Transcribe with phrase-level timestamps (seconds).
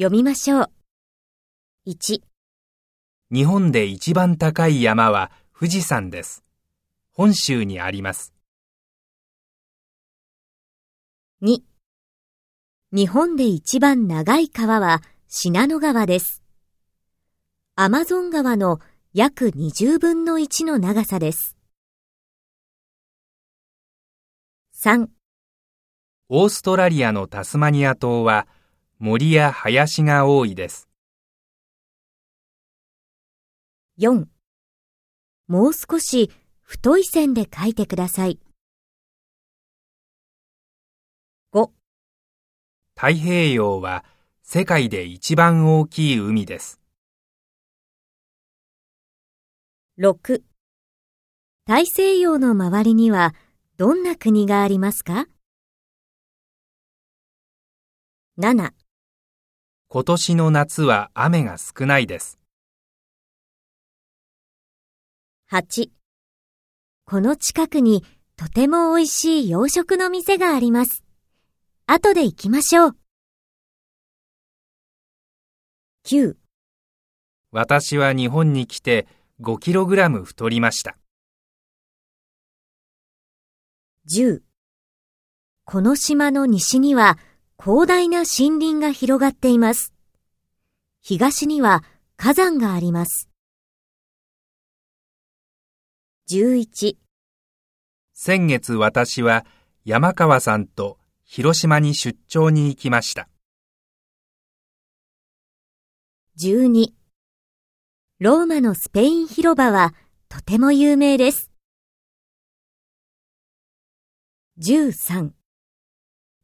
[0.00, 0.70] 読みましょう。
[1.88, 2.20] 1、
[3.32, 6.44] 日本で一番高い山は富士山です。
[7.10, 8.32] 本州にあります。
[11.42, 11.62] 2
[12.92, 16.44] 日本で一番長い川は信濃川です。
[17.74, 18.78] アマゾン川の
[19.14, 21.56] 約20分の1の長さです。
[24.76, 25.08] 3
[26.28, 28.46] オーストラリアのタスマニア島は
[29.00, 30.88] 森や林が多いです。
[34.00, 34.26] 4
[35.46, 36.32] もう少し
[36.62, 38.40] 太い線で書いてください。
[41.52, 41.70] 5
[42.96, 44.04] 太平洋は
[44.42, 46.80] 世界で一番大きい海です。
[50.00, 50.42] 6
[51.66, 53.32] 大西洋の周りには
[53.76, 55.28] どんな国がありますか
[58.40, 58.72] ?7
[59.90, 62.38] 今年の夏は雨が少ないです。
[65.50, 65.88] 8
[67.06, 68.04] この近くに
[68.36, 71.04] とても美味しい洋食の店があります。
[71.86, 72.96] 後で行きましょう。
[76.04, 76.34] 9
[77.50, 79.06] 私は日本に来て
[79.40, 80.98] 5キログラム太りました。
[84.06, 84.40] 10
[85.64, 87.16] この島の西には
[87.60, 89.92] 広大な森林が広がっています。
[91.00, 91.82] 東には
[92.16, 93.28] 火山があります。
[96.30, 96.96] 11
[98.12, 99.44] 先月私は
[99.84, 103.28] 山川さんと広島に出張に行きました。
[106.38, 106.92] 12
[108.20, 109.94] ローマのスペイン広場は
[110.28, 111.50] とても有名です。
[114.60, 115.37] 13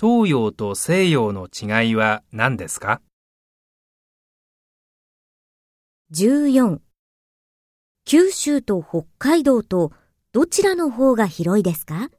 [0.00, 3.00] 東洋と西洋の違いは何ですか
[6.12, 6.78] ？14
[8.04, 9.92] 九州と北海道と
[10.32, 12.10] どちらの方が広いですか？